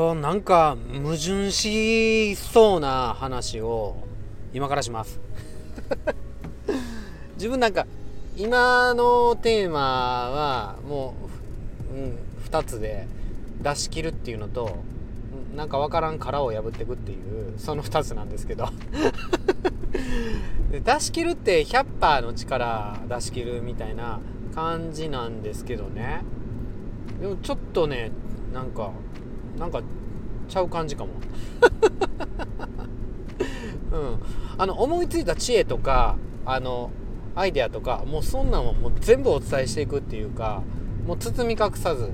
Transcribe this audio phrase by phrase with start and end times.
[0.00, 3.96] となんか矛盾しそうな話を
[4.54, 5.20] 今からします。
[7.36, 7.86] 自分なんか
[8.34, 11.12] 今のテーマはも
[11.92, 12.18] う、うん、
[12.48, 13.06] 2つで
[13.62, 14.78] 出し切るっていうのと
[15.54, 18.70] なんか分からん殻を破っていくっていうその2つなんですけど。
[20.72, 24.18] 出し切るって100%の力出し切るみたいな
[24.54, 26.22] 感じなんですけどね。
[27.20, 28.12] でもちょっとね
[28.54, 28.92] なんか
[29.58, 29.82] なんか
[30.48, 31.10] ちゃう感じかも。
[33.92, 34.18] うん。
[34.58, 36.90] あの思いついた知恵とかあの
[37.34, 40.62] アイデアとかもうそんなんをもう全部お伝えしていくっていうか
[41.06, 42.10] もう包み隠さず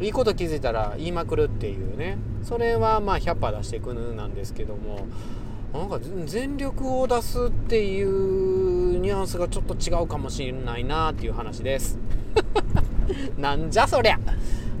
[0.00, 2.18] いいこと気づいたら言いまくるっていうね。
[2.42, 5.06] それはまあ100%出していくなんですけども
[5.72, 11.98] なんか全力を出すっていうニュアンスがちょっと違うかもしれないなっていう話です。
[13.38, 14.18] なんじゃそりゃ！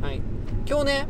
[0.00, 0.20] はい。
[0.68, 1.08] 今日ね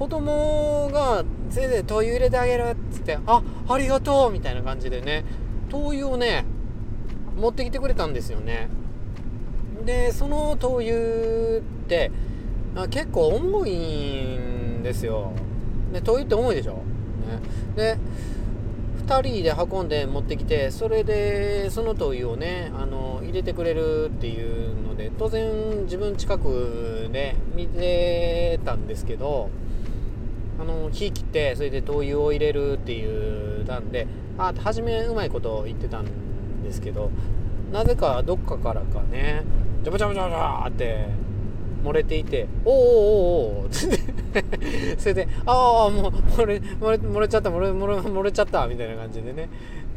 [0.00, 5.26] 子供が先生灯油入れてあげるっつってあありがとうみたいな感じでね
[5.68, 6.46] 灯油をね
[7.36, 8.70] 持ってきてくれたんですよね。
[9.84, 12.10] でその灯油って
[12.88, 13.74] 結構重い
[14.78, 15.32] んですよ。
[15.92, 16.80] で灯油って重いでしょ、ね、
[17.76, 17.98] で
[19.06, 29.50] 2人で運んで持ってきてそれでその灯油をねあの入れてくれるっていうので当然自分近くで見てたんですけど
[30.60, 37.10] あの火切ってそれで灯油を入れるっていうなんであ初めうまいこと言ってたんですけど
[37.72, 39.42] なぜかどっかからかね
[39.82, 41.06] ジャバジャバジャバジャって
[41.82, 44.10] 漏れていて「おおおおお」って。
[44.98, 49.48] それで「ああもう漏れ漏れ漏れちゃった漏れ漏れ漏れちゃった」みたいな感じでね。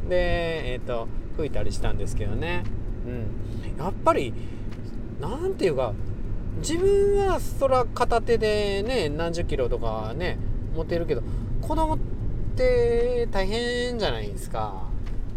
[0.08, 2.64] でえっ、ー、と吹いたりしたんですけどね。
[3.06, 3.84] うん。
[3.84, 4.32] やっぱり
[5.20, 5.92] なんていうか
[6.58, 10.38] 自分はそら片手でね何十キロとかね
[10.74, 11.22] 持てるけど
[11.60, 11.98] 子供っ
[12.56, 14.88] て大変じゃないですか。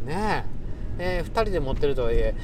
[0.05, 0.45] ね
[0.99, 1.23] え。
[1.25, 2.35] ー、2人で持ってるとはいえ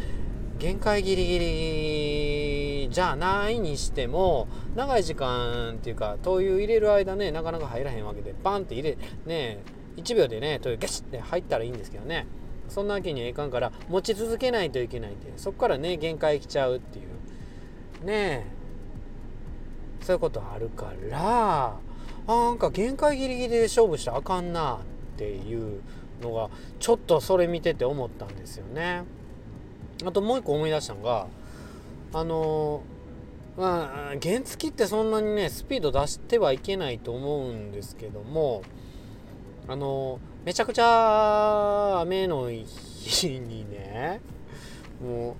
[0.59, 9.63] 限界ギリギリじゃないにしても長い時間っていうか灯油入れる間ねなかなか入らへんわけでバンって入れね
[9.97, 12.27] 1秒でね灯油ガシッて入ったらいいんですけどね。
[12.69, 18.05] そんなわけにはいかんから持ち続けないといけないってそこからね限界来ちゃうっていう。
[18.05, 18.63] ねえ。
[20.03, 21.77] そういうことあるから
[22.27, 25.81] なんか限界ギリギリで勝負したらあかんなっていう
[26.21, 29.03] のがちょっとそれ見てて思ったんですよね。
[30.05, 31.27] あともう一個思い出したのが
[32.13, 32.81] あの
[33.57, 38.63] まあ原付ってそんなにねスピード出してはいけないと思うんですけども
[39.67, 44.21] あのめちゃくちゃ雨の日にね
[45.01, 45.35] も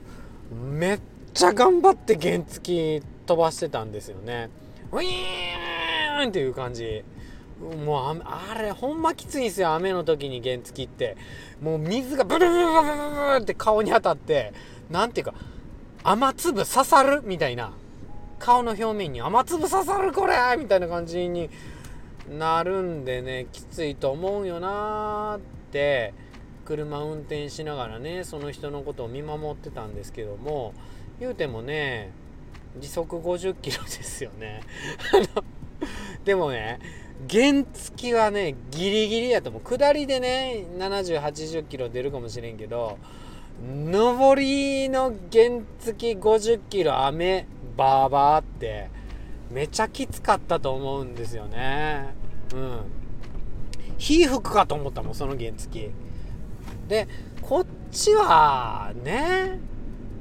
[0.52, 1.00] うめっ
[1.34, 4.50] ちゃ頑張って原付飛ばしてたんですよね。
[4.92, 5.63] ウィーン
[6.30, 7.04] っていう感じ。
[7.86, 9.74] もうあれほんまきついんすよ。
[9.74, 11.18] 雨の時に原付って。
[11.62, 14.54] もう水がブルブルブルブルって顔に当たって。
[14.90, 15.34] 何ていうか
[16.04, 17.74] 雨粒刺さるみたいな。
[18.40, 21.50] 顔の表面に雨粒刺さるこれみたいな感じに
[22.30, 23.48] なるんでね。
[23.52, 25.40] きついと思うよなーっ
[25.72, 26.14] て。
[26.66, 30.74] 車運転しながらねその人のことを見守ってたんですけども。
[31.20, 32.12] 言うてもね
[32.78, 34.62] 時速50キロですよね。
[36.26, 36.80] でもね
[37.30, 39.62] 原付はねギリギリやと思う。
[39.62, 42.98] 下りでね7080キロ出るかもしれんけど
[43.62, 47.48] 上りの原付50キロ雨
[47.78, 48.90] バーバーって
[49.52, 52.14] めちゃきつかったと思うんですよね。
[52.54, 52.80] うん。
[53.98, 55.92] 火吹くかと思ったもんその原付。
[56.88, 57.08] で
[57.42, 59.60] こっちはね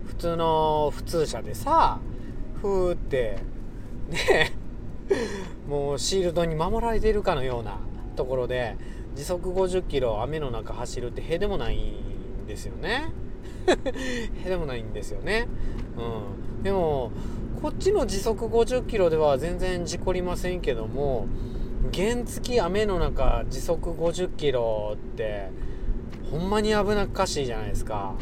[0.06, 1.98] 普通の普通車でさ
[2.60, 3.38] ふーって
[4.10, 4.52] ね
[5.68, 7.78] もうシールドに守られているかのような
[8.16, 8.76] ところで
[9.14, 13.12] 時速50キロ雨の中走るってへでもないんですよね。
[14.44, 15.46] へでもないんですよね。
[15.96, 16.62] うん。
[16.62, 17.12] でも
[17.60, 21.28] こっちの時速50キロでは全然事故りませんけども
[21.94, 25.50] 原付雨の中時速50キロって
[26.30, 28.14] ほんまに危なっかしいじゃないですか。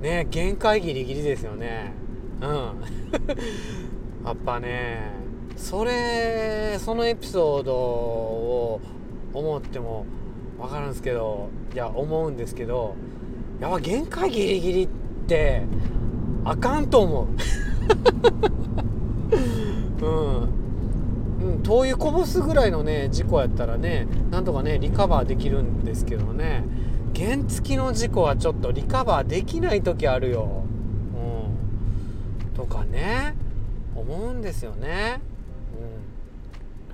[0.00, 1.92] ね限界ギリギリですよね。
[2.40, 2.48] うん。
[4.24, 5.21] やっぱね
[5.56, 8.80] それそのエピソードを
[9.32, 10.06] 思っても
[10.58, 12.94] 分かるんですけどいや思うんですけど
[13.60, 14.88] やっぱ限界ギリギリっ
[15.26, 15.62] て
[16.44, 17.26] あかんと思う。
[20.02, 20.08] うん、
[21.52, 26.64] うん、灯油こぼすぐらいのね事故やったらねなんとかねリカバーできるんですけどね。
[27.16, 30.64] 原付きの事故はちょっとリカバーできない時あるよ、
[31.14, 31.18] う
[32.52, 33.34] ん、とかね
[33.94, 35.20] 思うんですよね。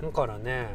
[0.01, 0.67] だからね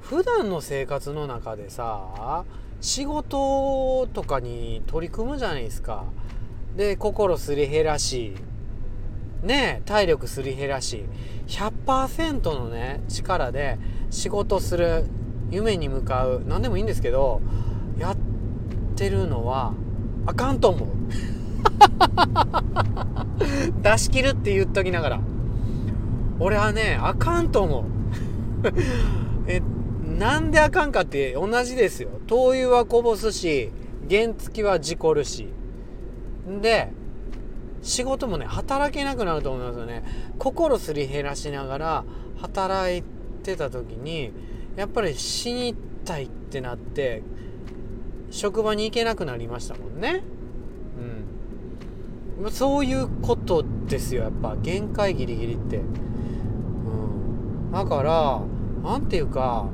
[0.00, 2.44] 普段の生活の中でさ
[2.80, 6.04] 仕事とかに取り組むじゃないですか。
[6.76, 8.34] で心すり減らし
[9.42, 11.04] ね体力すり減らし
[11.48, 13.78] 100%のね力で
[14.10, 15.04] 仕事する
[15.50, 17.40] 夢に向かう何でもいいんですけど
[17.98, 18.16] やっ
[18.96, 19.74] てるのは
[20.26, 20.88] あかんと思う。
[23.82, 25.20] 出し切るって言っときながら。
[26.38, 27.99] 俺はねあかんと思う。
[29.46, 29.60] え
[30.18, 32.10] なんであかんかって同じですよ。
[32.26, 33.70] 灯油はこぼすし
[34.08, 35.48] 原付は事故るし。
[36.60, 36.92] で
[37.82, 40.04] 仕事もね働けなくなると思いますよね。
[40.38, 42.04] 心すり減らしながら
[42.36, 43.02] 働い
[43.42, 44.32] てた時に
[44.76, 45.74] やっぱり死に
[46.04, 47.22] たいってなって
[48.30, 50.22] 職場に行けなくなりましたもんね。
[52.40, 52.50] うん。
[52.50, 54.56] そういうことですよやっぱ。
[54.56, 55.80] 限界ギリギリって。
[57.72, 58.40] だから
[58.82, 59.66] 何ていうか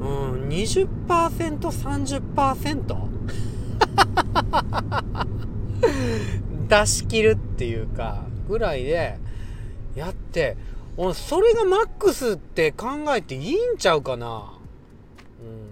[0.00, 3.08] うん 20%30%
[6.68, 9.18] 出し切るっていうかぐらいで
[9.94, 10.56] やって
[11.14, 14.52] それがマックスって考えていいんちゃうかな？
[15.40, 15.68] うん。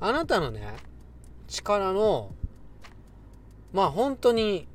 [0.00, 0.74] あなたのね
[1.46, 2.32] 力の
[3.72, 4.66] まあ本当に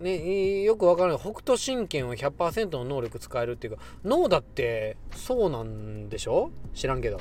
[0.00, 1.20] ねよくわからない。
[1.20, 6.50] 北斗神拳を100%の能力使えるっていうか脳だってそうなんでしょ？
[6.74, 7.20] 知らんけど。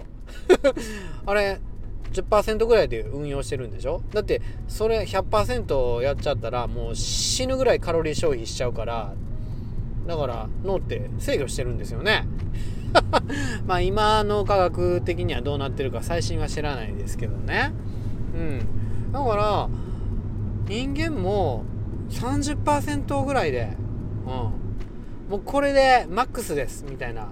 [1.26, 1.60] あれ
[2.14, 4.02] 10%ぐらいで運用してるんでしょ？
[4.12, 9.14] だってそれ100%やっちゃったらもう死ぬぐらいカロリー消費しちゃうから
[10.08, 12.26] だから脳って制御してるんですよね。
[13.68, 17.72] まあ今の科学的にはどうなってるか最新は知らないですけどね。
[18.34, 19.12] うん。
[19.12, 19.70] だから
[20.68, 21.64] 人間も
[22.10, 23.76] 30%ぐらいで
[24.26, 24.32] うん。
[25.30, 27.28] もうこれでマックスですみたいな。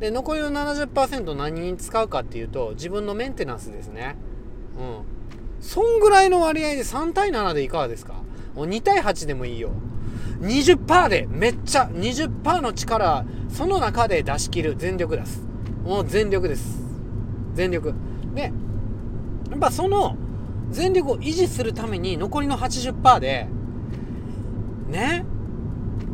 [0.00, 4.16] で残りの70%何に使うかっていうと自分のメンテナンスですね。
[4.78, 5.02] うん。
[5.60, 8.14] そんぐらいの割合で3対7でいかがですか？
[8.54, 9.70] もう2対8でもいいよ。
[10.40, 15.42] 20%でめっちゃ20%の力その中で出し切る全力出す。
[15.84, 16.80] もう全力です。
[17.54, 17.94] 全力。
[18.34, 20.16] でやっぱその
[20.70, 23.46] 全力を維持するために残りの80%で
[24.92, 25.24] ね。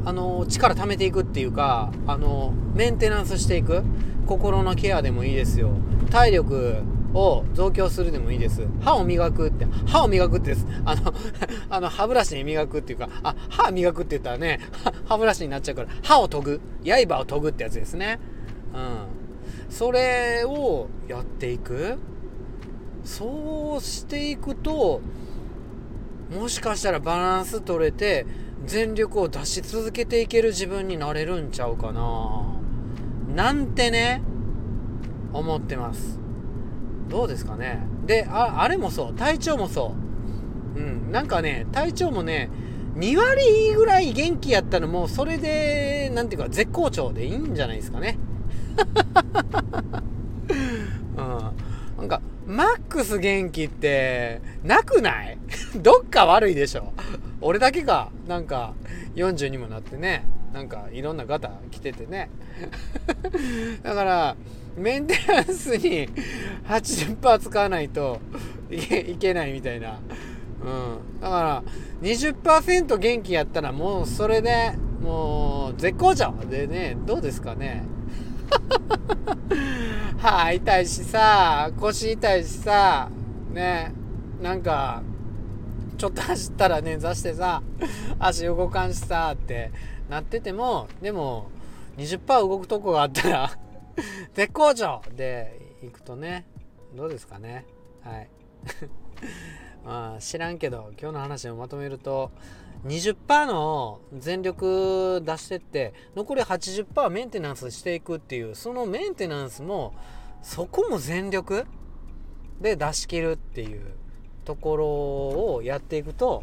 [0.05, 3.83] あの力貯めていくっていうかあのメンテナンスしていく。
[4.27, 5.71] 心のケアでもいいですよ。
[6.11, 6.83] 体力
[7.15, 8.67] を増強するでもいいです。
[8.83, 10.67] 歯を磨くって歯を磨くってです。
[10.85, 11.15] あの
[11.71, 14.61] あの歯ブラシで磨くっていうかあ歯磨くって言ったらね
[15.07, 16.61] 歯ブラシになっちゃうから歯を研ぐ。
[16.85, 18.21] 刃を研ぐってやつですね。
[18.75, 19.73] うん。
[19.73, 21.97] それをやっていく。
[23.03, 25.01] そうしていくと
[26.31, 28.27] もしかしたらバランス取れて
[28.67, 32.45] 全力を出し続けていける自分になれるんちゃうかな。
[33.35, 34.23] なんてね
[35.33, 36.19] 思ってます。
[37.09, 37.87] どうですかね。
[38.07, 39.15] でああれもそう。
[39.15, 39.95] 体調もそ
[40.77, 40.79] う。
[40.79, 41.11] うん。
[41.13, 42.51] なんかね体調もね
[42.97, 48.19] 2割ぐらい元気やったのもそれで何ていうか絶好調でいいんじゃないですかね。
[51.17, 51.53] うん。
[51.99, 55.39] なんかマックス元気ってなくない？
[55.81, 56.93] どっか悪いでしょ。
[57.41, 58.75] 俺だけがなんか
[59.15, 60.25] 40にもなってね。
[60.53, 62.31] なんかいろんな方来ててね。
[63.83, 64.37] だから
[64.77, 66.09] メンテナンスに
[66.67, 68.21] 80%使わないと
[68.71, 69.99] いけないみたいな、
[70.65, 71.63] うん、だから
[72.03, 74.73] 20%元気やったらもうそれで
[75.03, 77.85] もう絶好調でねどうですかね。
[80.19, 83.11] 歯痛いしさ腰痛いしさ
[83.53, 83.93] ね。
[84.43, 85.03] なんか
[85.99, 87.61] ちょっと走ったら捻挫してさ
[88.21, 89.73] 足動かんしさって
[90.09, 91.51] なっててもでも
[91.97, 93.51] 20%動くとこがあったら
[94.33, 95.03] 絶好調!
[95.17, 96.47] で行くとね
[96.95, 97.67] どうですかね。
[98.01, 98.29] はい。
[99.85, 102.31] まあ知らんけど今日の話をまとめると
[102.87, 109.95] 20%の全力出してって残り80%メンテナンスしていくっていうそのメンテナンスも
[110.43, 111.67] そこも全力
[112.61, 113.99] で出し切るっていう。
[114.49, 116.43] ところをやっていくと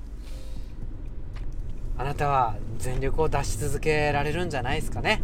[1.98, 5.22] あなたは全力を出し続けられるんじゃないですかね。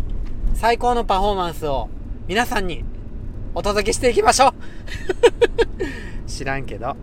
[0.55, 1.89] 最高のパフォーマンスを
[2.27, 2.83] 皆さんに
[3.53, 4.53] お届けしていきましょう。
[6.27, 6.95] 知らんけど。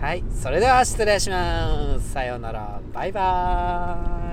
[0.00, 0.24] はい。
[0.34, 2.10] それでは失礼します。
[2.10, 2.80] さようなら。
[2.92, 4.31] バイバーイ。